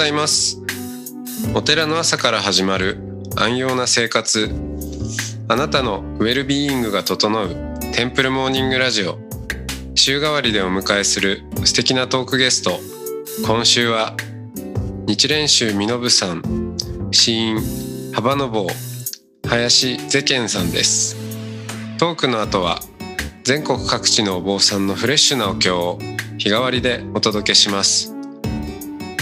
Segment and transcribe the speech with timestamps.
[0.00, 0.58] ございます。
[1.54, 2.96] お寺の朝から始まる
[3.36, 4.48] 安養な生活。
[5.46, 7.54] あなたのウェルビーイングが整う
[7.92, 9.18] テンプルモーニングラジオ。
[9.94, 12.80] 週替わりでお迎えする素敵なトークゲスト。
[13.44, 14.16] 今週は
[15.06, 16.76] 日蓮宗身延さん
[17.10, 17.58] 死因
[18.14, 18.68] 幅の坊
[19.50, 21.14] 林ゼケンさんです。
[21.98, 22.80] トークの後は
[23.44, 25.98] 全国各地のお坊さんのフレッシュなお経を
[26.38, 28.19] 日替わりでお届けします。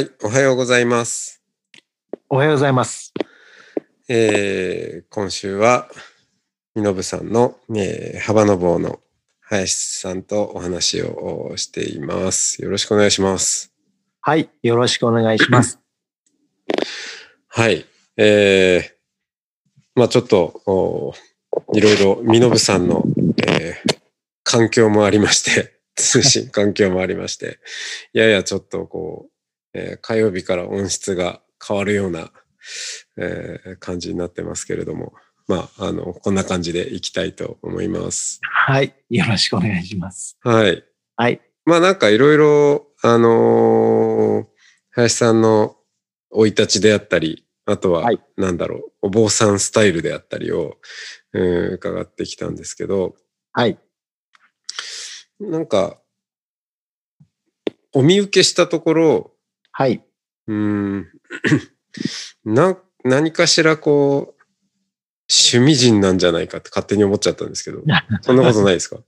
[0.00, 1.42] はい、おはようございます。
[2.30, 3.12] おはようございます。
[4.08, 5.90] えー今週は、
[6.74, 9.00] みのぶさんの、えー、幅の棒の
[9.42, 12.62] 林さんとお話をしています。
[12.62, 13.74] よろしくお願いします。
[14.22, 14.48] はい。
[14.62, 15.78] よろしくお願いします。
[17.48, 17.84] はい。
[18.16, 18.90] えー
[19.96, 21.12] まあちょっと、お
[21.74, 23.04] いろいろ、みのぶさんの、
[23.46, 24.00] えー
[24.44, 27.58] 環境もありまして、 通信環境もありまして、
[28.14, 29.39] ややちょっとこう、
[29.74, 32.30] えー火曜日から音質が変わるような、
[33.16, 35.12] えー感じになってますけれども、
[35.48, 38.40] まあ、あの、こんな感じでいきたいと思います。
[38.42, 38.94] はい。
[39.08, 40.38] よろしくお願いします。
[40.42, 40.84] はい。
[41.16, 41.40] はい。
[41.64, 44.46] まあなんかいろいろ、あのー
[44.92, 45.76] 林さんの
[46.32, 50.78] 生い立ちであったり、あとははい、なんだろう、お坊さんスタイルであったりを、
[51.32, 53.14] うん伺ってきたんですけど、
[53.52, 53.78] はい。
[55.38, 56.00] なんか、
[57.92, 59.32] お見受けしたところ、
[59.80, 60.04] はい。
[60.46, 60.54] うー
[60.98, 61.06] ん、
[62.44, 64.42] な、何かしらこう、
[65.30, 67.82] 趣味人なんじゃないかって勝手に思っちゃったんですけど、
[68.20, 68.98] そんなことないですか？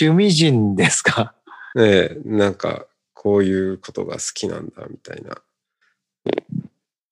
[0.00, 1.36] 趣味人ですか？
[1.76, 5.40] ねえ、なんか、こういうことが好きなんだ、みたいな。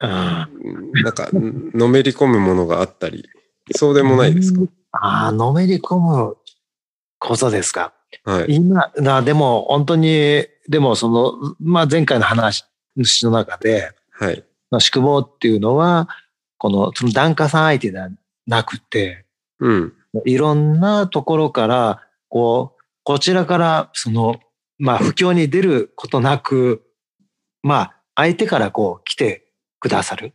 [0.00, 3.28] あうんなんか、のめり込むものがあったり、
[3.76, 4.60] そうでもないですか？
[4.90, 6.36] あー、のめり込む
[7.20, 7.94] ことですか。
[8.24, 8.46] はい。
[8.48, 12.64] 今、な、でも本当に、でもその、まあ前回の話
[12.96, 14.44] の中で、はい。
[14.70, 16.08] の宿坊っていうのは、
[16.58, 18.08] この、その檀家さん相手では
[18.46, 19.26] なくて、
[19.60, 19.92] うん。
[20.24, 24.36] いろんなところから、こう、こちらから、その、
[24.78, 26.84] まあ、不況に出ることなく、
[27.62, 29.48] まあ、相手からこう来て
[29.80, 30.34] くださる。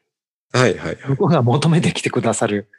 [0.51, 1.17] はいはいはい向。
[1.17, 2.69] こうが求めてきてくださる。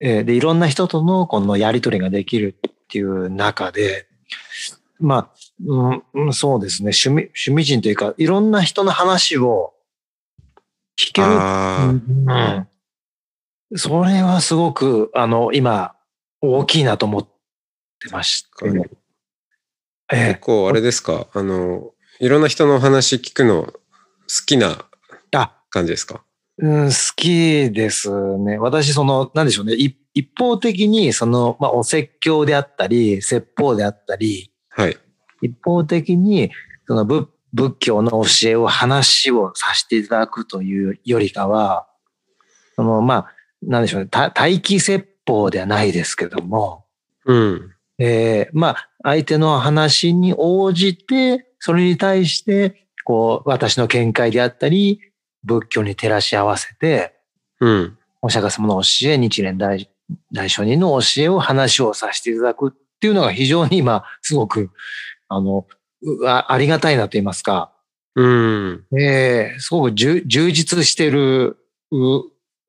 [0.00, 4.06] えーで、いろんな人とのこのやりとりができるっていう中で、
[5.00, 5.30] まあ、
[5.66, 6.90] うんうん、そうですね。
[7.04, 7.14] 趣味、
[7.46, 9.72] 趣味人というか、いろんな人の話を
[10.98, 12.66] 聞けるあうん
[13.76, 15.94] それはすごく、あの、今、
[16.40, 18.48] 大きいなと思ってまして。
[20.08, 21.28] あ、ええ結構あれですか？
[21.32, 23.72] あの、いろんな人のお話聞くの好
[24.44, 24.84] きな
[25.32, 26.24] あ、感じですか？
[26.58, 28.58] うん、好きですね。
[28.58, 29.74] 私、その、なんでしょうね。
[29.74, 34.96] 一一方的に、その、まあ、お説教であったり、説法であったり、はい。
[35.42, 36.50] 一方的に、
[36.86, 41.86] その仏、仏教の教えを話をさせていただくというよりかは、
[42.76, 43.32] その、まあ、
[43.62, 44.06] なんでしょうね。
[44.06, 46.84] た待機説法ではないですけども、
[47.26, 47.74] うん。
[47.98, 55.00] えーまあ、相手の話に応じて、それに対して、こう、私の見解であったり、
[55.44, 57.14] 仏教に照らし合わせて、
[57.60, 57.98] うん。
[58.22, 59.90] お釈迦様の教え、日蓮大
[60.32, 64.70] 大聖人の教えを話をさせていただくっていうのが非常に今、すごく、
[65.28, 65.66] あの、
[66.02, 67.72] うあありがたいなと言いますか、
[68.14, 68.84] うん。
[68.98, 71.56] えーすごく充充実してる、
[71.90, 72.22] う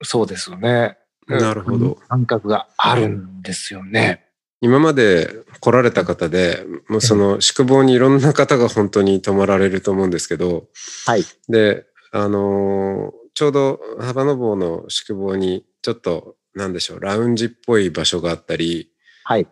[0.03, 0.97] そうですよね。
[1.27, 1.97] なるほど。
[2.07, 4.25] 感覚があるんですよね。
[4.61, 5.29] 今まで
[5.59, 10.67] 来られた方で、もうその宿坊にいろんな方が本当に泊まられると思うんですけど、
[11.05, 11.23] はい。
[11.49, 18.91] で、あのーちょうど幅の坊の宿坊にちょっと、なんでしょう、ラウンジっぽい場所があったり、
[19.23, 19.47] はい。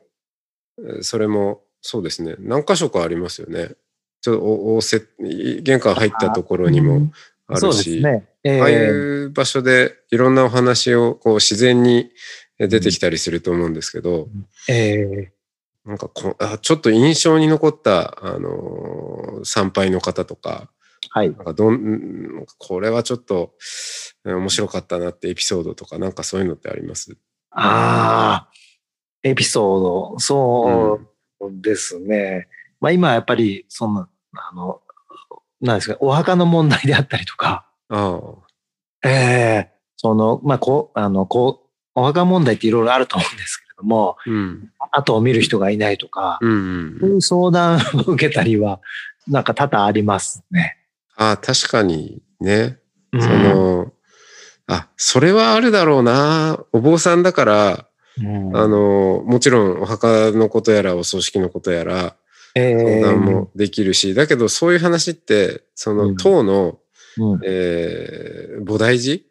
[0.87, 3.71] えーそれもそうですね、何箇所かありますよね。
[4.21, 5.01] ちょっとおおせ
[5.61, 7.11] 玄関入ったところにも
[7.47, 8.27] あるし、ね。
[8.43, 12.11] えああいーう場所でいろんなお話をこう自然に
[12.57, 14.27] 出てきたりすると思うんですけど、
[14.67, 15.31] え
[15.85, 20.69] なんかこあちょっと印象に残った、あのー参拝の方とか、
[21.11, 21.27] はい。
[21.31, 23.53] なんかどんん、これはちょっと
[24.25, 27.15] えー面白かったなってエピソードとか、なんかそういうのってあります？
[27.51, 28.49] ああ、
[29.23, 30.99] エピソード、そ
[31.41, 32.47] うですね。
[32.79, 34.81] まあ今やっぱり、そんな、あの、
[35.61, 38.19] なんですか、お墓の問題であったりとか、あ
[39.03, 41.69] ええその、まあ、こう、あの、こう、
[41.99, 44.29] お墓問題っていろいろあると思うんですけれども、あ。
[44.29, 44.71] うん。
[44.91, 46.99] 後を見る人がいないとか、うんうん。
[46.99, 48.79] そういう相談を受けたりは、
[49.27, 50.77] なんか多々ありますね。
[51.17, 52.77] ああ、確かにね。
[53.11, 53.91] うんその、
[54.67, 56.63] あ、それはあるだろうな。
[56.71, 57.88] お坊さんだから、
[58.21, 58.57] うん。
[58.57, 62.15] あの、もちろんお墓のことやらお葬式のことやら
[62.55, 63.01] ええ。
[63.01, 66.17] 相談もできるし、だけどそういう話って、そのうん。
[66.17, 66.79] 当の、
[67.17, 67.39] うん。
[67.45, 69.23] えー菩提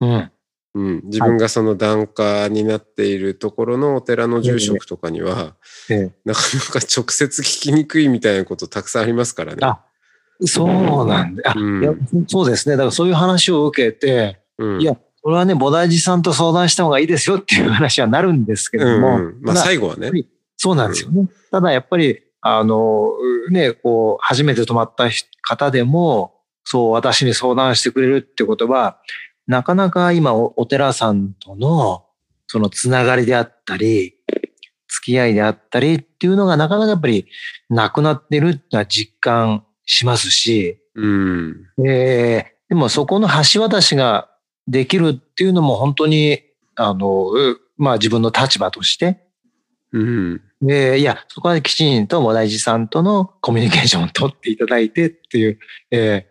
[0.00, 0.12] 寺？
[0.12, 0.30] うん。
[0.76, 5.54] うん、自分がその檀家になっているところのお寺の住職とかには、
[5.88, 6.12] ええ。
[6.24, 9.58] なかなか直接聞きにくいみたいなことたくさんありますからね。
[9.62, 9.80] あ
[10.40, 11.52] そうなんだ。
[11.52, 12.26] あうん。
[12.26, 12.74] そうですね。
[12.74, 20.10] だからそういう話を受けて、うん、いや、これはね、菩提寺さんと相談した方がいいですよっていう話はなるんですけうんども、うん、まあただ最後はね。
[20.58, 21.28] そうなんですよね。
[21.50, 23.10] ただやっぱり、あの、
[23.50, 25.08] ね、こう、初めて泊まった
[25.40, 28.98] 方でも、そう、私に相談してくれるってことは、
[29.46, 32.04] なかなか今お、お寺さんとの、
[32.46, 34.16] そのつながりであったり、
[34.88, 37.26] 付き合いであったりっていうのがなかなかやっぱり
[37.70, 41.66] なくなってるってのは実感しますし、うん。
[41.86, 44.28] えーでもそこの橋渡しが
[44.66, 46.40] できるっていうのも本当に、
[46.76, 49.20] あの、うまあ自分の立場として、
[49.92, 50.42] うん。
[50.60, 55.58] で、いや、そこはきちんと菩提寺さんとのコミュニケーションを取っていただいてっていう、
[55.90, 56.26] え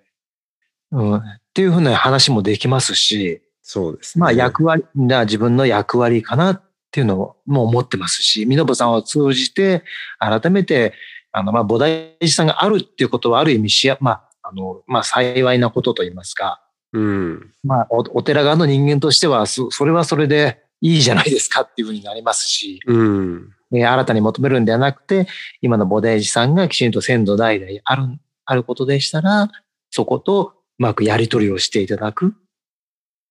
[0.91, 1.21] ーうん、っ
[1.53, 4.21] ていうふうな話もできますし、そうですね。
[4.21, 9.83] まあ役割、な自分の役割かなっていうのももう思ってますし、ミノブさんを通じて、
[10.19, 10.94] 改めて、
[11.31, 16.62] あの、まあ、菩提寺さんがあるっていうことはある意味しや、まあ、あの、まあ、幸いなことと言いますか、
[16.94, 17.51] うん。
[17.63, 23.50] まあ、おお寺側の人間としては、そそれはそれでいいじゃないですかっていうふうになりますし、うん。
[23.74, 25.28] えー新たに求めるんではなくて、
[25.62, 28.04] 今の菩提寺さんがきちんと先祖代々ある、
[28.45, 29.50] あることでしたら、
[29.90, 32.36] そことうまくやり取りをしていただく。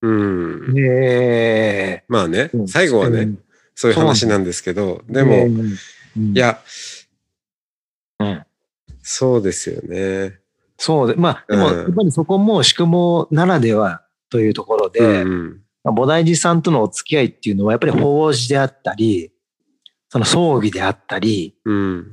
[0.03, 0.75] うん。
[0.79, 3.39] えまあねー、最後はね、うん
[3.75, 5.77] そういう話なんですけど、でも、えー
[6.17, 6.61] うんいや、
[8.19, 8.43] うん
[9.03, 10.42] そうですよね。
[10.85, 19.31] そうで、まあ、でも、うんやっぱりそこも宿毛ならではというところで、うんまあ菩提寺さんとのお付き合いっていうのは、やっぱり法事であったり、
[20.09, 22.07] その葬儀であったり、うん。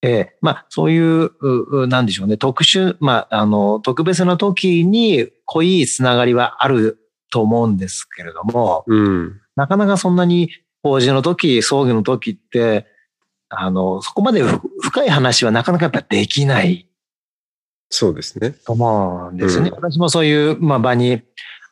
[0.00, 6.98] ええまあ、そういう、ううなんでしょうね、特殊、まあ、あの、特別な時に濃いつながりはある
[7.30, 9.40] と思うんですけれども、うん。
[9.56, 10.50] なかなかそんなに
[10.82, 12.86] 法事の時、葬儀の時って、
[13.48, 16.85] あの、そこまでふ深い話はなかなかやっぱできない
[17.88, 18.50] そうですね。
[18.50, 19.70] と思うんですよね。
[19.70, 21.22] うん私もそういう、まあ、場に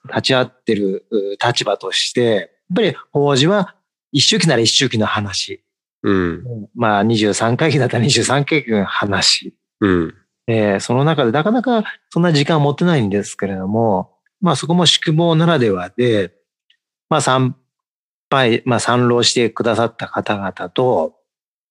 [0.09, 3.75] 立ち会ってるう立場として、やっぱり法事は
[4.13, 5.65] 一周期なら一周期の話。
[6.03, 6.69] うん。
[6.75, 9.55] まあ23回忌だったら23回忌の話。
[9.81, 10.15] うん。
[10.47, 16.35] えーその中でなかなかそんな時間を持ってないんですけれども、まあそこも宿坊ならではで、
[17.09, 17.57] まあ参
[18.31, 21.17] 拝、まあ参籠してくださった方々と、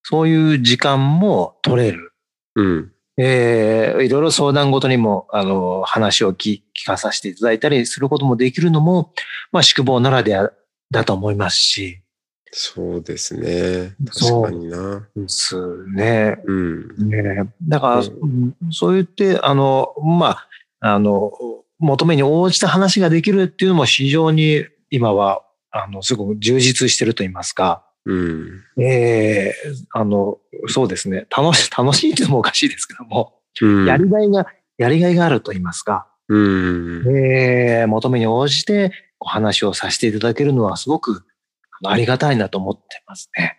[0.01, 2.13] そういう時間も取れる。
[2.55, 2.91] うん。
[3.17, 9.13] えーいろいろ相談ごとにも、あの、話を聞聞かさせていただいたりすることもできるのも、
[9.51, 10.51] まあ宿坊ならでは
[10.91, 12.03] だと思いますし、
[12.55, 13.95] そうですね。
[14.11, 15.07] そう確かにな。
[15.15, 15.55] です
[15.95, 16.37] ね。
[16.45, 17.09] うん。
[17.09, 20.47] ねだから、うんうんそう言って、あの、まあ、
[20.79, 21.31] あの、
[21.79, 28.63] 求めに応じた話ができるっていうのも非常に今は、あの、すごく充実してると言いますか、うん。
[28.77, 29.55] ええ
[29.93, 31.27] あの、そうですね。
[31.35, 33.85] 楽し、 楽しいっていうのもおかしいですけども、うん。
[33.85, 37.17] やりがいが、やりがいがあると言いますか、うん。
[37.17, 41.23] ええ求めに応じてお話をさせていただけるのはすごく
[41.85, 43.57] ありがたいなと思ってますね。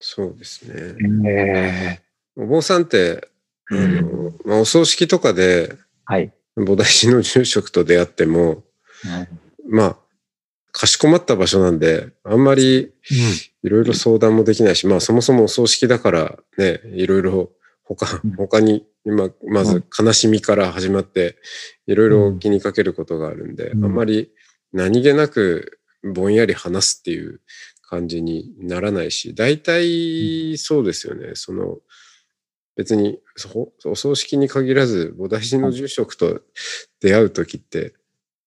[0.00, 1.30] そうですね。
[1.30, 2.02] ええ
[2.36, 3.28] お坊さんって、
[3.70, 6.32] あうんの、まあ、お葬式とかで、はい。
[6.56, 8.62] 菩提寺の住職と出会っても、
[9.68, 9.96] まあ、
[10.72, 12.92] かしこまった場所なんで、あんまり
[13.62, 17.50] いろいろ相談もできないし、まあそもそもお葬式だからね、いろいろ
[17.84, 21.36] 他うん、他に、今、まず悲しみから始まって、
[21.86, 23.84] いろいろ気にかけることがあるんで、うん。
[23.84, 24.30] あんまり
[24.72, 25.80] 何気なく
[26.14, 27.40] ぼんやり話すっていう
[27.82, 31.32] 感じにならないし、大体そうですよね。
[31.34, 31.78] その、
[32.76, 36.40] 別にそお葬式に限らず菩提寺の住職と
[37.00, 37.92] 出会う時って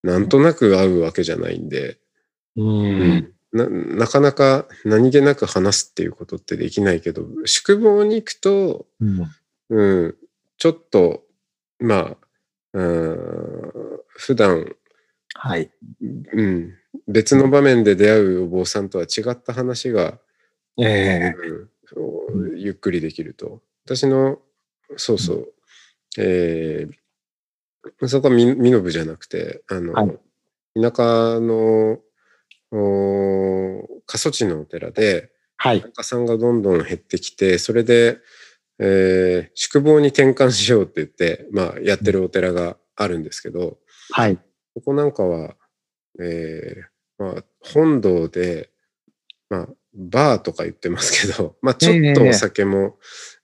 [0.01, 1.99] なんとなく会うわけじゃないんで、
[2.55, 3.34] うん。
[3.55, 9.27] ななかなか何気なく話すっていうことってできないけど宿坊に行くと、うん。
[9.69, 10.15] うん、
[10.57, 11.23] ちょっと
[11.79, 12.17] まあ
[12.73, 13.71] うん
[14.09, 14.75] 普段、
[15.33, 15.71] はい。
[16.01, 16.73] うん、
[17.07, 20.19] 別の場面で出会うお坊さんとは違った話が、
[20.77, 21.35] ええ
[21.95, 23.61] うん、ゆっくりできると。
[23.85, 24.39] 私の、
[24.97, 25.53] そうそう、
[26.17, 26.93] えー
[28.07, 30.19] そこはみ身延じゃなくて、あの、はい
[30.75, 32.01] 田舎のお
[32.71, 35.81] 過疎地のお寺で、はい。
[35.81, 38.19] 檀家さんがどんどん減ってきて、それで、
[38.79, 43.77] えー宿坊に転換しようって言って、まあ、やってるお寺があるんですけど、
[44.11, 44.37] はい。
[44.73, 45.55] ここなんかは、
[46.19, 48.69] えーまあ、本堂で、
[49.49, 52.97] まあ、バーとか言ってますけど、まあ、ちょっとお酒も、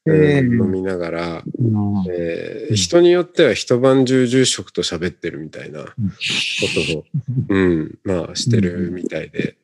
[0.07, 7.03] 飲みながら、うんえーうん人によっては一晩中住職と喋ってるみたいなことを、
[7.49, 9.57] うん、まあ、してるみたいで。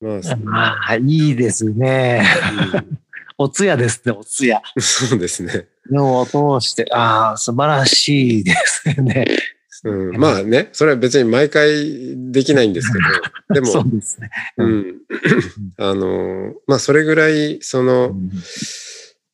[0.00, 2.24] まあ、そああ、いいですね。
[3.36, 4.60] お通夜ですね、お通夜。
[4.74, 5.68] うんそうですね。
[5.90, 9.26] のを通して、ああ、素晴らしいですね。
[9.84, 13.04] うん、まあね、それは別に毎回できないんですけど、
[13.54, 14.30] でも、そうですね。
[14.56, 14.96] うん、
[15.76, 18.16] あの、まあそれぐらい、その、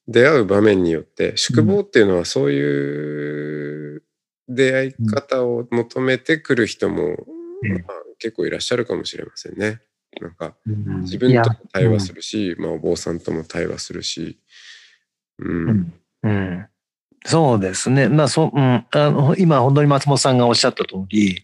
[0.08, 4.02] 出会う場面によって、宿坊っていうのはそういう
[4.48, 7.16] 出会い方を求めてくる人も、
[7.62, 7.82] うんまあ、
[8.18, 9.80] 結構いらっしゃるかもしれませんね。
[10.20, 12.14] なんか、うん自分とも対話する。
[12.16, 14.38] るし、まあお坊さんとも対話するし、
[15.38, 15.92] う、うんん
[16.22, 16.66] うん
[17.26, 18.08] そうですね。
[18.08, 21.42] まあ、そう、うん、あの、今、本当に松本さんがおっしゃった通り、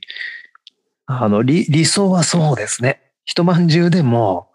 [1.07, 3.01] あの、理、理想はそうですね。
[3.25, 4.51] 一晩中でも、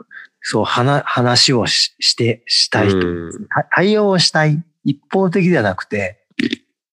[0.47, 4.63] そう、話、話をしして、したい人、うんた対応をしたい。
[4.83, 6.23] 一方的ではなくて、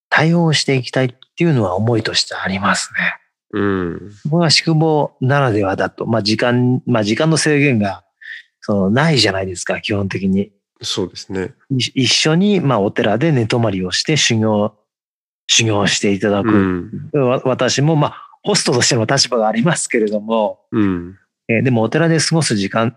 [0.09, 3.19] 対応していきたいっていうのは思いとしてありますね。
[3.53, 6.07] うん、ここが宿坊ならではだと。
[6.07, 8.05] まあ、時間、まあ、時間の制限が、
[8.63, 10.51] その、ないじゃないですか、基本的に。
[10.81, 11.53] そうですね。
[11.69, 14.75] い一緒に、まあ、お寺で寝泊まりをして修行、
[15.47, 16.49] 修行していただく。
[16.49, 21.19] うん、わ私も、まあ、ホストとしての立場がありますけれども、うん、
[21.49, 22.97] えーでもお寺で過ごす時間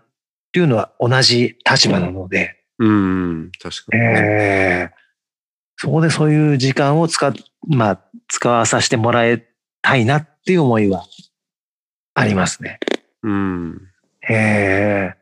[0.56, 4.02] っていうのは同じ立場なので、うん、確かに。
[4.02, 4.96] えー。
[5.76, 7.34] そこでそういう時間を使っ、
[7.68, 9.46] まあ、使わさせてもらい
[9.82, 11.04] たいなっていう思いは
[12.14, 12.80] ありますね。
[13.22, 13.82] うん、
[14.30, 15.14] え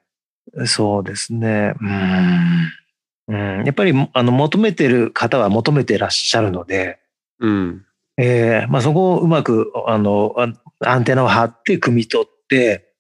[0.56, 1.74] えそうですね。
[1.82, 2.70] うん。
[3.30, 7.00] うん、やっぱり、あの、求めてる方は求めてらっしゃるので、
[7.40, 7.86] うん、
[8.18, 10.54] ええまあそこをうまく、あの、あ
[10.88, 12.93] アンテナを張って、汲み取って、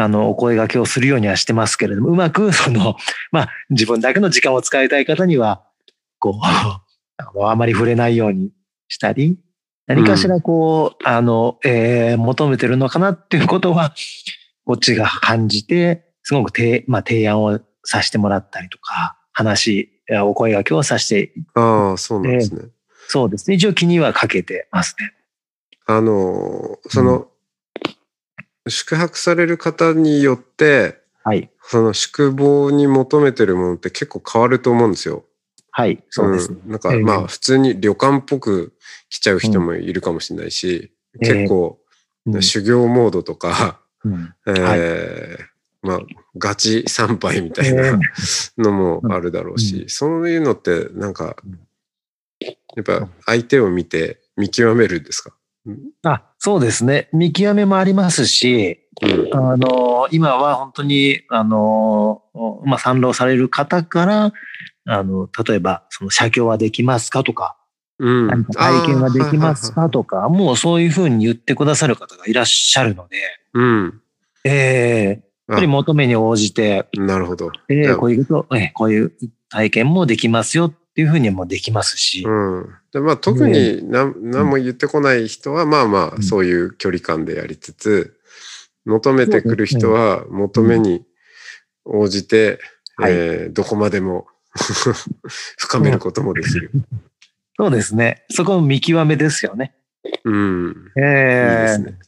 [0.00, 2.96] あの、お声掛けをするようにはしてますけれども、うまく、 その、
[3.32, 5.64] まあ、自分だけの時間を使いたい方には、
[6.20, 6.80] こう、 あ
[7.34, 8.52] のあまり触れないように
[8.86, 9.38] したり、
[9.88, 13.92] 何かしらこう、あの、えー求めてるのかなっていうことは、
[14.64, 19.90] こっちが感じて、すごく提,、まあ、提案をさせてもらったりとか、話、
[20.22, 22.68] お声掛けをさせて、ああ、そうなんですね。
[23.08, 23.56] そうですね。
[23.56, 25.12] 一応気にはかけてますね。
[25.86, 27.28] あの、その、
[28.70, 31.50] 宿泊される方によって、はい。
[31.62, 35.24] その宿坊に求めてるものって結構変わると思うんですよ。
[35.70, 36.02] はい。
[36.08, 36.58] そうですね。
[36.66, 38.72] んなんか、ええまあ普通に旅館っぽく
[39.10, 41.78] 来ちゃう人もいるかもしれないし、ええ結構、
[42.26, 42.42] うん。
[42.42, 44.34] 修行モードとか、うん。
[44.46, 46.00] えーまあ
[46.36, 47.98] ガチ参拝みたいな
[48.56, 51.58] のもあるだろうし、うそういうのってなんかうん、
[52.44, 55.34] やっぱ相手を見て見極めるんですか？
[56.02, 57.08] あ、そうですね。
[57.12, 59.34] 見極めもありますし、うん。
[59.34, 62.22] あの、今は本当に、あの、
[62.64, 64.32] まあ、参浪される方から、
[64.86, 67.56] あの、例えば、その、写経はできますかとか、
[67.98, 68.44] うん。
[68.44, 73.16] 体験はできますかとか、もうそういうふうに言ってくださる方がいらっしゃるので、
[73.54, 74.00] うん。
[74.44, 77.50] ええやっぱり求めに応じて、なるほど。
[77.68, 79.12] ええじゃあこういうこと、ええこういう
[79.48, 82.74] 体験もできますよっていうふうにもできますし、うん。
[82.92, 88.18] でまあ特に何,、何も言ってこない人はまあまうんあそういう距離感でやりつつ、
[88.84, 91.04] 求めてくる人は求めに
[91.84, 92.58] 応じて、
[92.96, 94.26] はいえーどこまでも
[95.56, 96.72] 深めることもできる。
[97.56, 98.24] そうですね。
[98.30, 99.76] そこの見極めですよね。
[100.24, 100.92] うん。
[100.96, 101.98] えいいえですね。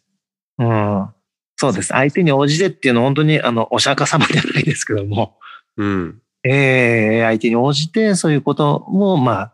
[0.59, 1.09] うん。
[1.55, 1.89] そうです。
[1.91, 5.39] 相手に応じてっていうのは本当に、あの、お釈迦様じゃないですけども、
[5.77, 6.23] うん。
[6.43, 9.53] ええ相手に応じてそういうことも、まあ、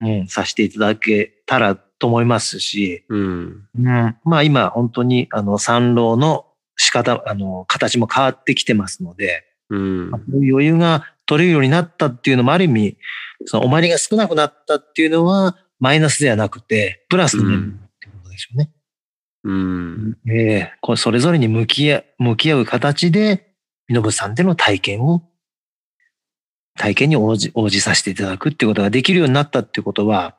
[0.00, 3.68] うん、させていただけたらと思いますし、うん。
[3.78, 10.10] うん、まあ今本当に、あの、産労の仕方、あの、形も変わってきてますので、うん。
[10.28, 12.98] 余裕が取れるようになったっていうのもある意味、
[13.46, 18.70] そのお参りが少なくなったっていうのはマイナスではなくて、プラスの面ってことでしょうね。
[19.44, 20.18] うん。
[20.28, 23.54] ええこれそれぞれに向き合向き合う形で、
[23.88, 25.22] 身延さんでの体験を、
[26.76, 30.36] 体験に応じ、応じさせていただくっていうことができるようになったっていうことは、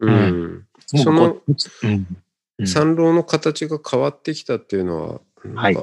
[0.00, 0.14] うん。
[0.14, 0.66] うん。
[2.58, 2.66] うん。
[2.66, 5.78] 産労の形が変わってきたっていうのは、はい。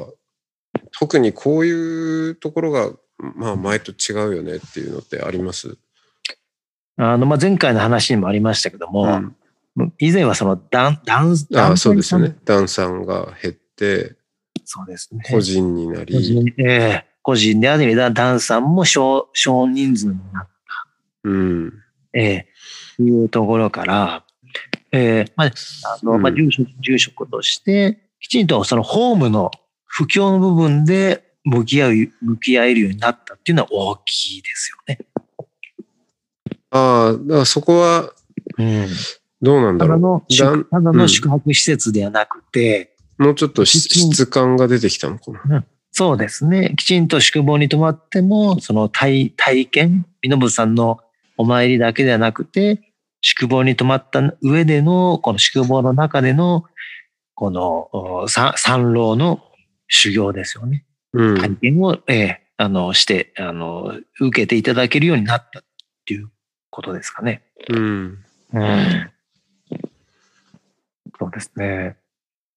[0.99, 5.77] 特にこういうところが、まあ前と違うよねっていうのってあります？
[6.97, 9.03] あの、まあ、前回の話にもありましたけども、
[9.77, 9.93] うん。
[9.99, 12.35] 以前はそのダン、ダン、ああ、団体そうですね。
[12.45, 14.15] ダンさんが減って、
[14.65, 15.23] そうですね。
[15.29, 20.47] 個人にな個り、人ええ個人であり、ダダンさんも少少人数になっ
[21.23, 21.73] うん。
[22.13, 22.47] え
[22.99, 24.25] えいうところから、
[24.91, 29.51] ええまあ、あの、まあ、うん住職、住職として、きちんとそのホームの
[29.85, 34.99] 不況の部分で向き合う、向き合えるようになったっていうのは大きいですよね。
[36.71, 38.13] ああ、だからそこは
[38.57, 38.87] うん。
[39.41, 40.35] どうなんだろう。
[40.35, 45.65] ただのただうんの宿泊施設ではなくて、もうちょっと質感が出てきたのかな。
[45.91, 46.73] そうですね。
[46.77, 50.99] きちんと宿坊に泊まっても、その体体験、身延さんの
[51.37, 52.79] お参りだけではなくて、
[53.21, 56.65] 宿坊に泊まった上での、この宿坊の中での、
[57.35, 57.89] この
[58.23, 59.43] おさ参籠の
[59.87, 60.85] 修行ですよね。
[61.13, 61.37] うん。
[61.37, 65.63] 体験を、ええあの、して、あの、受けていただけるようになったっ
[66.05, 66.29] ていう
[66.69, 67.41] ことですかね。
[67.69, 68.23] うん。
[68.53, 69.11] うん。
[71.17, 71.97] そうですね。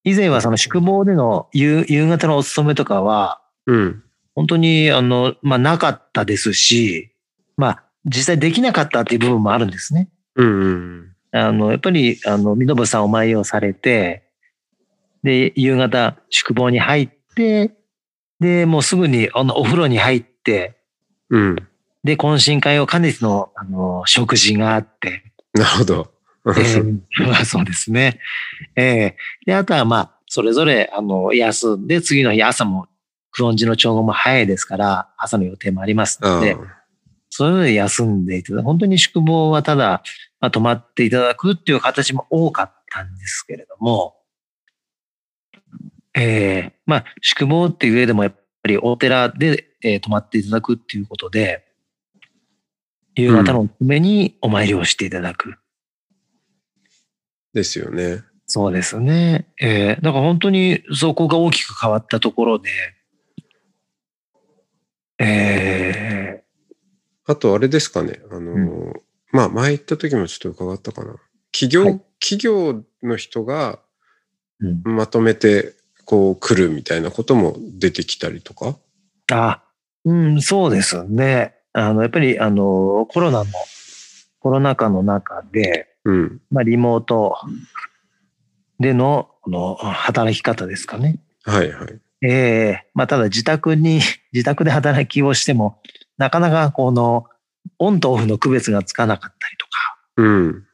[0.05, 4.03] 以前はその宿坊での夕夕方のお勤めとかは、うん。
[4.35, 7.13] 本当に、あの、まあ、なかったですし、
[7.57, 10.09] まあ、実際できなかったっていう部分もあるんですね。
[10.35, 10.61] うん。
[10.61, 11.17] うん。
[11.33, 14.25] あの、やっぱり、あの、身延さんお参りをされて、
[15.23, 17.75] で、夕方宿坊に入って、
[18.41, 20.77] で、もうすぐにあのお風呂に入って、
[21.31, 21.57] うん。
[22.05, 26.14] で、懇親会を兼ねての、あの、食事があって、なるほど。
[26.47, 28.21] えーまあそうですね。
[28.77, 32.87] えーで、あとはまあ、それぞれ、あの、休んで、次の日朝も、
[33.37, 36.57] 九音寺の調合も早いですから、朝の予定もありますので、
[37.31, 38.65] それぞれ休んでいただく。
[38.65, 40.03] 本当に宿坊はただ、
[40.41, 44.15] まあ、泊まっていただくっていう形も多かったんですけれども、
[46.15, 51.65] えーまあ、宿坊っていう上でもやっぱりお寺で、えー泊まっていただくっていうことで、
[53.17, 55.57] 夕方のお詰めにお参りをしていただく。
[57.55, 58.23] ですよね。
[58.47, 59.49] そうですね。
[59.61, 62.69] えーだから本当にそこが大きく変わったところで、
[65.19, 66.43] え
[67.27, 68.21] あとあれですかね。
[68.31, 69.01] あのー、
[69.33, 71.17] まあ前行った時もちょっと伺ったかな。
[71.53, 78.77] 企業、はい企業の人がーうんまとめてこう来るみたいなことも出てきたりとか？
[79.33, 79.63] あ、
[80.05, 81.55] うん、そうですね。
[81.73, 83.47] あの、やっぱり、あの、コロナの、
[84.39, 86.41] コロナ禍の中で、うん。
[86.51, 87.37] まあ、リモート
[88.81, 91.19] での、この、働き方ですかね。
[91.45, 92.01] はいはい。
[92.23, 94.01] ええまあ、ただ自宅に、
[94.33, 95.81] 自宅で働きをしても、
[96.17, 97.27] なかなかこの、
[97.79, 99.99] オンとオフの区別がつかなかったりとか。
[100.17, 100.67] うん。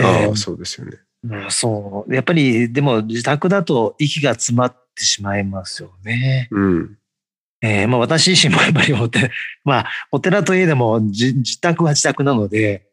[0.00, 0.98] ああ、ええそうですよね。
[1.24, 2.14] うんそう。
[2.14, 6.48] やっぱり、でも自宅だと息が詰まってしまいますよね。
[6.50, 6.98] うん。
[7.60, 9.30] えーまあ私自身もやっぱりお寺、
[9.64, 12.87] まあお寺といえどもじ自宅は自宅なので、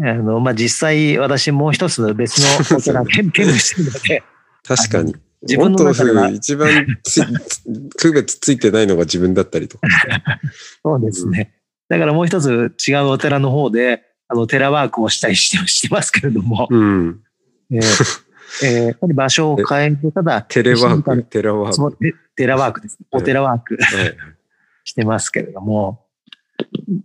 [0.00, 2.46] あの、まあ実際私もう一つ別の
[2.78, 4.22] お寺兼兼務してるので、
[4.66, 5.14] 確かに。
[5.42, 7.22] 自分の中ではフ一番つ
[7.96, 9.88] 区別ついてないのが自分だったりとか。
[10.82, 11.54] そうですね。
[11.88, 17.20] だからもう一つ違うお寺の方で、あの、テラワークをしたりしてしてますけれども、うん。
[17.70, 17.80] えー
[18.64, 21.96] えーやっぱり場所を変えて、ただ、テレワーク、テラワーク。
[21.98, 22.98] テテラワークです。
[23.10, 23.76] お寺ワーク。
[23.80, 24.16] はいはい。
[24.84, 26.06] してますけれども、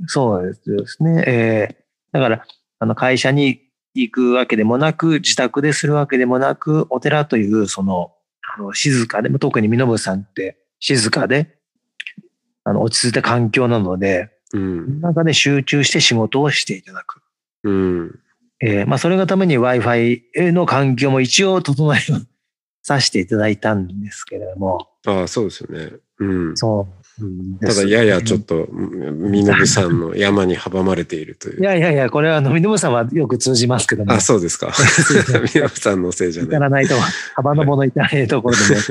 [0.08, 1.24] そうですね。
[1.28, 2.46] えーだから、
[2.84, 3.62] あの会社に
[3.94, 8.12] 行くわけでもなく、自宅でするわけでもなく、お寺という、その、
[8.58, 11.56] あの静かで、特に身延さんって静かで、
[12.66, 15.00] あの落ち着いた環境なので、うん。
[15.00, 17.22] 中で集中して仕事をしていただく。
[17.64, 18.20] うん。
[18.60, 22.00] えーまあ、それがために Wi-Fi の環境も一応整え
[22.82, 25.94] させていただいたんですけれども、ああ、そうですよね。
[26.20, 26.58] うん。
[26.58, 27.03] そう
[27.62, 27.84] たす。
[27.84, 31.54] だややちょっと、身延さんの山に阻まれているとい。
[31.54, 34.12] いうやいやいや、これは、あの、身延さんはよく通じますけども。
[34.14, 34.74] あ、そうですか。
[35.54, 36.60] 身延さんのせいじゃ至ない。
[36.62, 36.96] らないと、
[37.36, 38.82] 幅の物至らないところでね。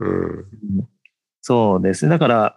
[0.00, 0.44] うん。
[1.42, 2.10] そうですね。
[2.10, 2.56] だから、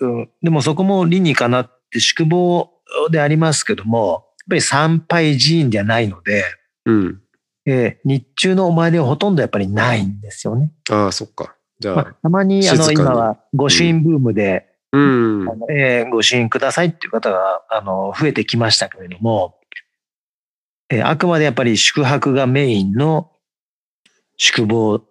[0.00, 2.70] うん、でもそこも理にかなって宿坊
[3.10, 6.44] でありますけども、やっぱり参拝寺院ではないので、
[6.86, 7.20] うん。
[7.66, 10.72] えー日中のお参りはほとんどやっぱりないんですよね。
[10.90, 11.54] ああ、そっか。
[11.80, 19.56] じゃまああ、たまに、あの、今は御朱印ブームで、うんえーご朱印くださいっていう方が、あの、増えてきましたけれども、
[20.90, 23.30] えーあくまでやっぱり宿泊がメインの
[24.36, 25.02] 宿坊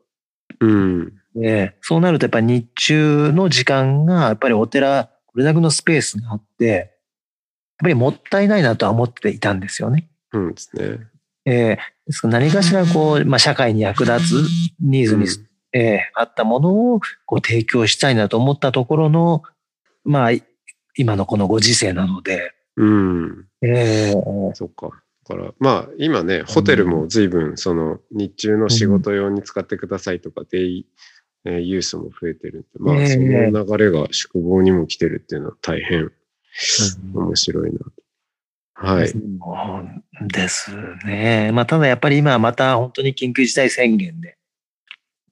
[0.60, 1.14] うん。
[1.36, 6.88] で、そうなるとやっぱり日中の時間が、やっぱりお寺、これだけのスペースがあって、やっ
[7.84, 10.10] ぱりもったいないなとは思っていたんですよね。
[10.34, 11.00] うんですね。
[11.46, 11.78] えー
[12.08, 14.48] ですから何かしらこう、まあ、社会に役立つ
[14.80, 19.44] ニーズに、うんえーあったものをこう提供したいなと思ったところの、
[20.04, 20.44] まあ、い
[20.96, 23.48] 今のこのご時世なので、うん。
[23.62, 24.92] えーそっか。
[25.28, 30.88] から、まあ今ね、ホテルも随分その日中の仕事用に使ってくださいとか、デイ、
[31.46, 36.12] えーユースも増えてるまあええその流れが宿坊にも来てるっていうのは大変
[37.14, 37.92] 面白いなと。
[38.74, 39.14] はい。
[40.28, 40.72] です
[41.06, 41.52] ね。
[41.52, 44.37] まあ、ただやっぱり今はまた本当に緊急事態宣言で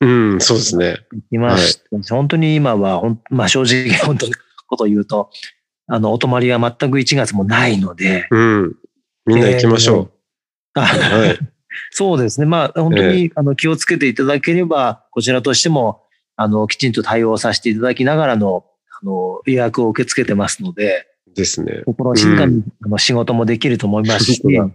[0.02, 0.98] うん、そうですね。
[1.12, 2.16] 行きました。
[2.16, 4.34] 本当に今はほん、まあ正直本当の
[4.68, 5.30] ことを言うと、
[5.88, 8.76] あの、お泊まりは全く1月もないので、うん。
[9.26, 10.10] みんな行きましょ
[10.74, 10.84] あう。
[10.84, 11.40] はい。
[11.92, 12.46] そうですね。
[12.46, 16.04] まあ本当に、あの気をつけていただければ、こちらとしても、
[16.36, 18.66] あの、きちんと対応させていただきながらの、
[19.02, 21.84] あの、予約を受け付けてますので、ですね。
[21.86, 24.74] 心静かに、あの仕事もできると思いますし、本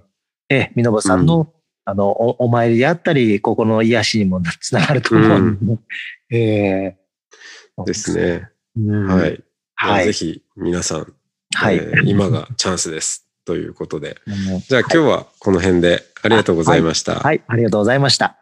[0.48, 1.52] ええ、みのぶさんの、
[1.90, 5.82] あのお、お参りであったり、心の癒しにもつながると思うので、
[6.30, 6.96] ええ
[7.84, 8.14] です。
[8.16, 8.48] ね。
[8.76, 9.42] うんはい。
[9.74, 10.04] はい。
[10.04, 11.12] ぜひ皆さん、
[11.54, 11.76] はい。
[11.76, 13.26] えー 今がチャンスです。
[13.44, 14.18] ということで。
[14.68, 17.16] じゃあ今日はこの辺でありがとうございました。
[17.16, 18.36] はい、ありがとうございました。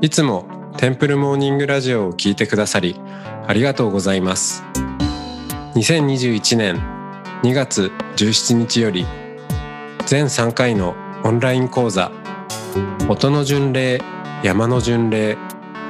[0.00, 3.00] いつもテンプルモーニングラジオを聞いてくださり
[3.46, 4.64] ありがとうございます。
[5.76, 6.76] 2021年
[7.44, 9.06] 2月17日より
[10.06, 12.10] 全3回のオンライン講座
[13.08, 14.00] 音の巡礼
[14.42, 15.38] 山の巡礼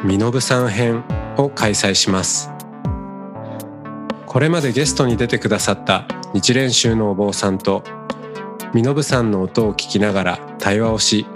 [0.05, 1.03] 身延さん編
[1.39, 2.51] を開催します。
[4.27, 7.83] これまでゲストに出てくださった日蓮宗のお坊さんと
[8.75, 11.27] 身延さんの音を聞きながら対話をし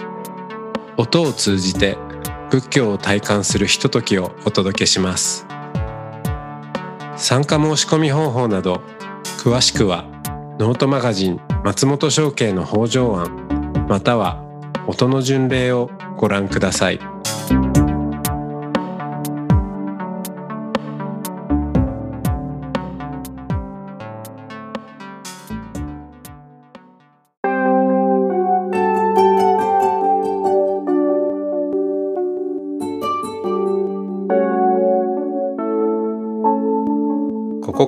[0.97, 1.97] 音を通じて
[2.49, 5.45] 仏教を体感するひとときをお届けします。
[7.15, 8.81] 参加申し込み方法など
[9.39, 10.05] 詳しくは
[10.57, 14.41] ノートマガジン松本商家の北条案または
[14.87, 17.18] 音の巡礼をご覧ください。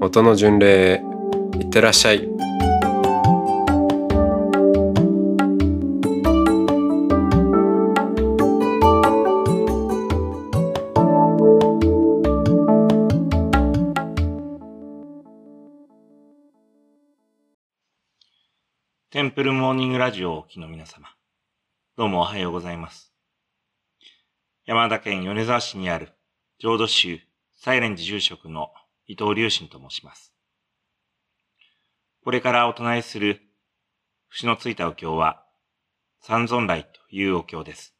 [0.00, 1.02] 音の巡礼
[1.58, 2.20] いってらっしゃい
[19.10, 21.08] テンプルモーニングラジオをお聞きの皆様、
[21.96, 23.12] どうもおはようございます。
[24.64, 26.10] 山田県米沢市にある
[26.60, 27.18] 浄土宗
[27.56, 28.70] サイレン寺住職の
[29.08, 30.32] 伊藤隆信と申します。
[32.22, 33.40] これからお唱えする
[34.28, 35.42] 節のついたお経は、
[36.20, 37.96] 三尊来というお経です。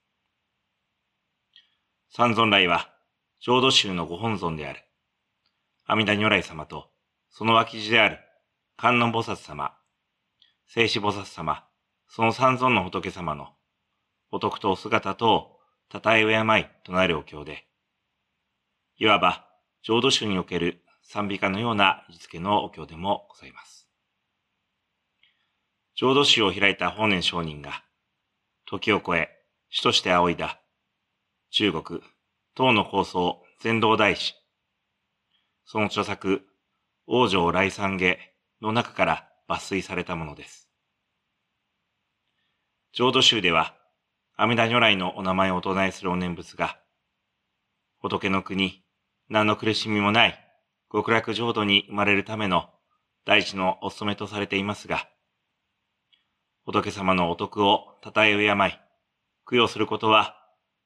[2.11, 2.89] 三尊来は
[3.41, 4.85] 浄土宗のご本尊である
[5.85, 6.91] 阿弥陀如来様と
[7.31, 8.19] その脇地である
[8.77, 9.79] 観音菩薩様
[10.71, 11.65] 聖子菩薩様、
[12.09, 13.55] その三尊の仏様の、
[14.31, 17.65] お徳とお姿とを、たたえ敬いとなるお経で、
[18.99, 19.47] いわば、
[19.83, 23.89] 浄土宗における賛美歌のような位置付けのお経でもございます。
[25.95, 27.83] 浄土宗を開いた法然上人が、
[28.67, 29.31] 時を超え、
[29.71, 30.61] 主として仰いだ、
[31.51, 32.03] 中国、
[32.55, 34.35] 唐の構想、禅道大師、
[35.65, 36.43] その著作、
[37.07, 38.19] 王城来三下
[38.61, 40.69] の中から抜粋されたものです。
[42.93, 43.75] 浄土宗では、
[44.37, 46.79] 阿弥陀如来のお名前をお唱えするお念仏が、
[47.99, 48.85] 仏の国、
[49.31, 50.48] 何の苦しみもない
[50.91, 52.71] 極楽浄土に生まれるための
[53.25, 55.09] 大地のお務めとされていますが、
[56.65, 58.79] 仏様のお徳を称え敬い、
[59.49, 60.35] 供養することは、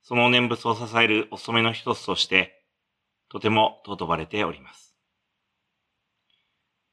[0.03, 2.65] その念仏を支えるお務めの一つとして、
[3.29, 4.97] とても尊ばれております。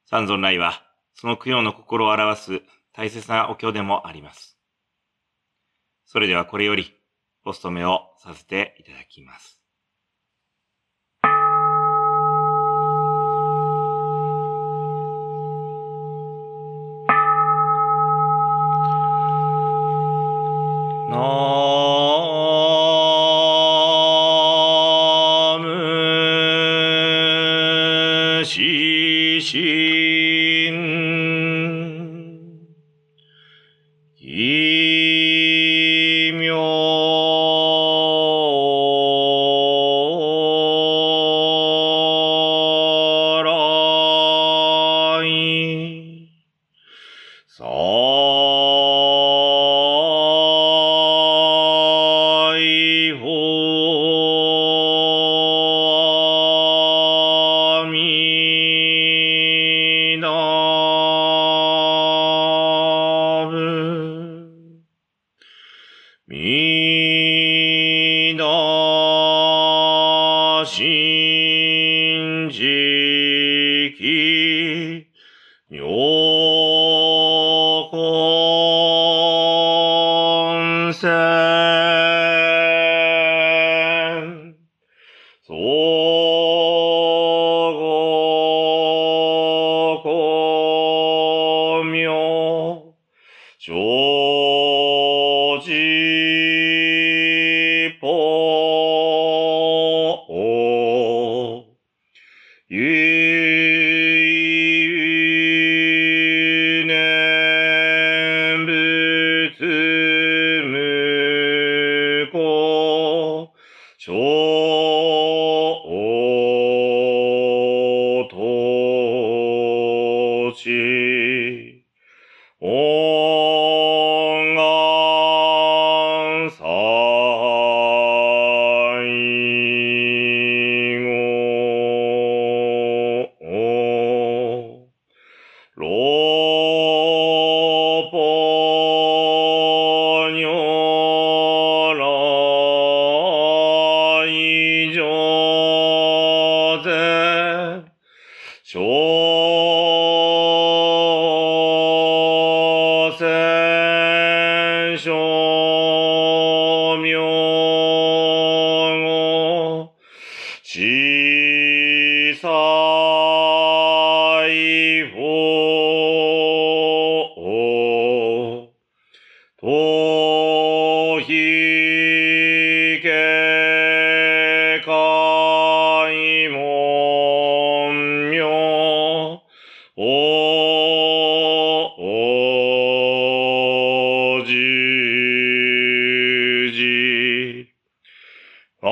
[0.05, 0.83] 三尊来は、
[1.15, 2.61] その供養の心を表す
[2.93, 4.57] 大切なお経でもあります。
[6.05, 6.95] それではこれより
[7.45, 9.58] お務めをさせていただきます。
[21.19, 21.48] 哦，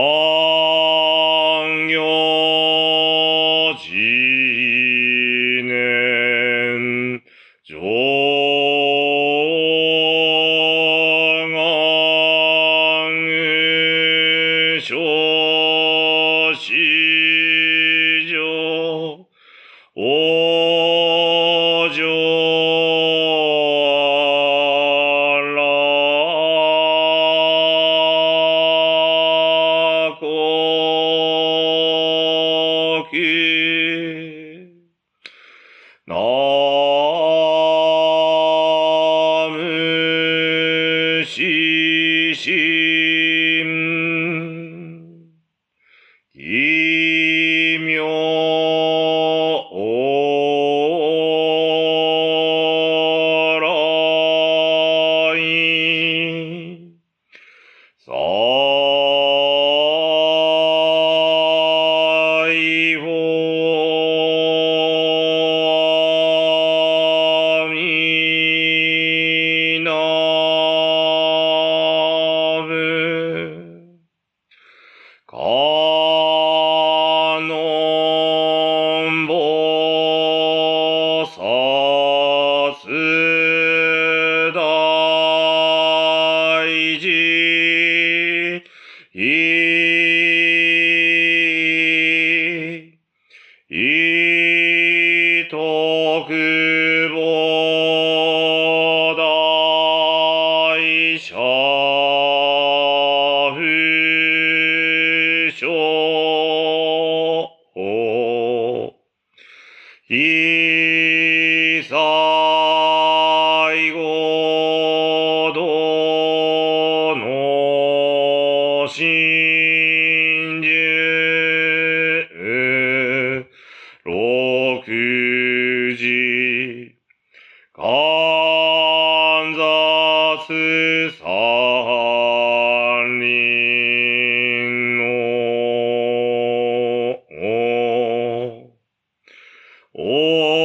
[0.09, 0.66] Oh.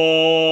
[0.05, 0.42] お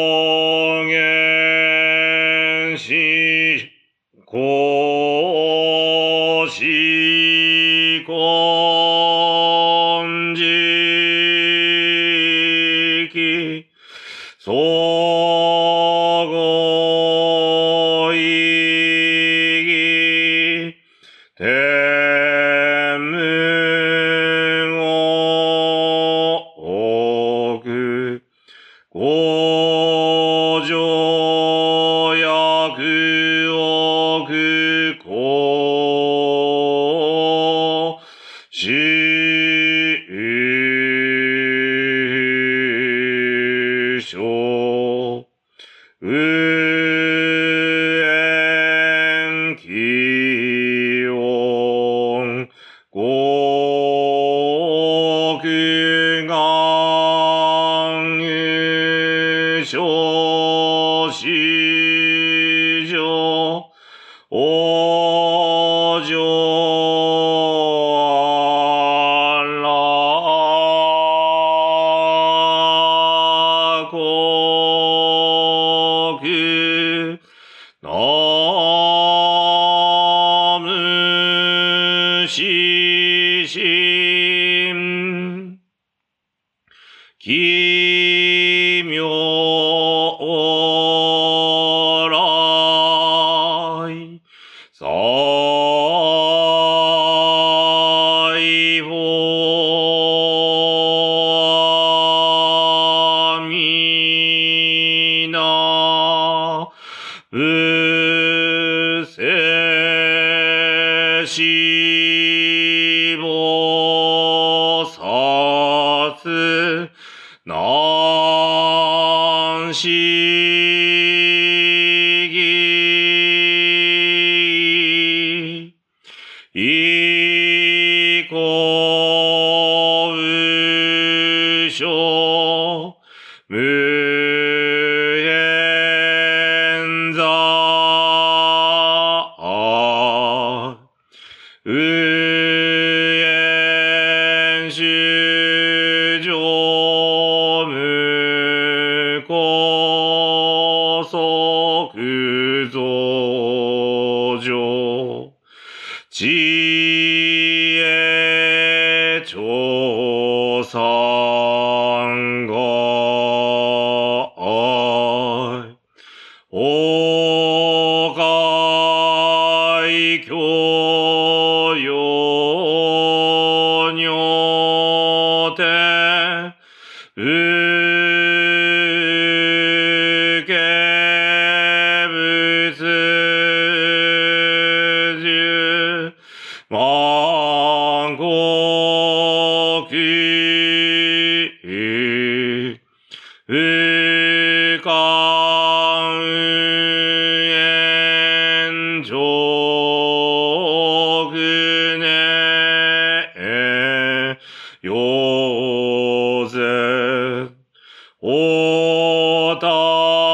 [141.64, 141.72] う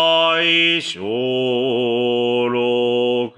[0.08, 3.30] 大小六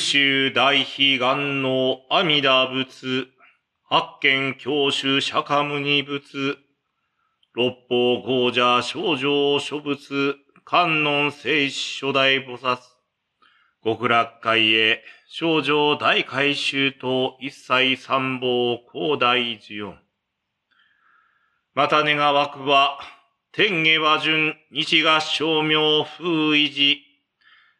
[0.00, 3.28] 宇宙大悲願の阿弥陀仏、
[3.82, 6.56] 八剣教主釈迦牟尼仏、
[7.52, 12.78] 六方豪者少女諸仏、観音聖子初代菩薩、
[13.84, 19.98] 極楽会へ少女大改修と一切三宝広大寺音。
[21.74, 22.98] また願わくは、
[23.52, 26.24] 天下和順、日が照明風
[26.54, 27.02] 維持、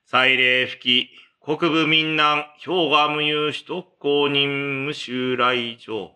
[0.05, 6.14] 祭礼吹き、国部民南、氷河無有首都公認無襲来場。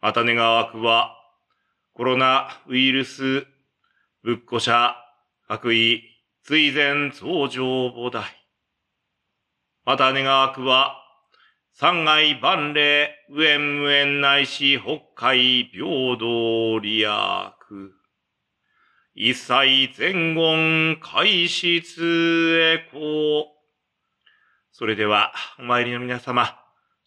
[0.00, 1.14] また願わくは、
[1.92, 3.46] コロナウイルス、
[4.24, 4.96] 仏庫者、
[5.46, 6.02] 悪意、
[6.42, 8.24] 追善増上菩提。
[9.84, 10.96] また願わくは、
[11.72, 17.08] 三害万礼、無縁無縁ないし、北海平等利益。
[19.14, 23.59] 一切前言開室へこ。
[24.80, 26.58] それでは、お参りの皆様、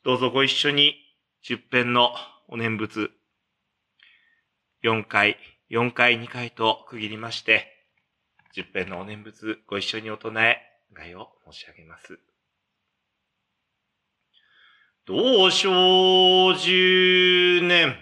[0.03, 0.93] どうぞご一緒に、
[1.41, 2.13] 十遍の
[2.47, 3.09] お念仏、
[4.83, 5.37] 4回、
[5.71, 7.65] 4回、2回と区切りまして、
[8.53, 10.61] 十遍のお念仏、ご一緒にお唱え、
[10.93, 12.19] 願いを申し上げます。
[15.07, 17.95] 同生十年、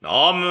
[0.00, 0.46] ナム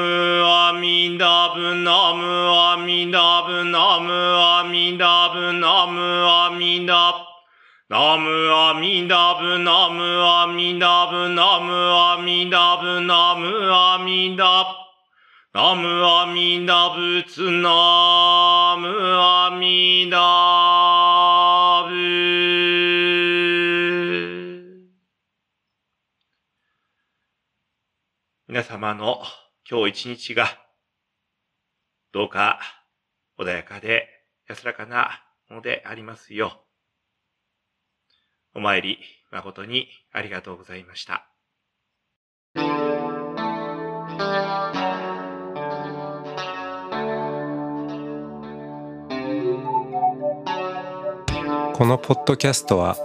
[0.45, 7.30] アミダブナムアミダブナムアミダブナムアミダブ
[7.91, 14.63] ナムアミダブナムアミダブナムアミダブナムアミダ
[15.53, 15.59] ブ。
[15.59, 18.87] ナムアミダブツナム
[19.19, 20.17] アミダ
[21.89, 21.93] ブ。
[28.47, 29.21] 皆様の
[29.69, 30.47] 今日一日が
[32.13, 32.61] どうか
[33.37, 34.07] 穏やかで
[34.47, 36.70] 安らかなものでありますよう。
[38.53, 38.99] お参り
[39.31, 41.31] 誠にありがとうございました。
[51.81, 52.95] このポッドキャストは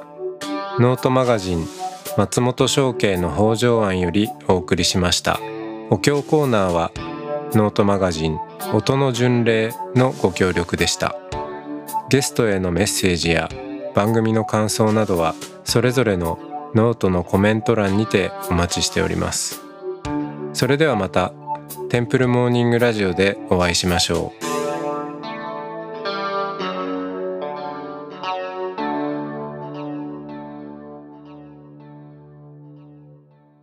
[0.79, 1.67] ノートマガジン
[2.19, 5.41] 松本紹圭の方丈庵よりお送りしました
[5.89, 6.93] お経コーナーは
[7.55, 8.39] ノートマガジン
[8.75, 11.17] 音の巡礼のご協力でした
[12.11, 13.49] ゲストへのメッセージや
[13.97, 15.35] 番組の感想などは
[15.65, 16.39] それぞれの
[16.75, 19.63] ノートのコメント欄にてお待ちしております。
[20.53, 21.33] それではまた
[21.89, 24.46] テンプルモーニングラジオでお会いしましょう。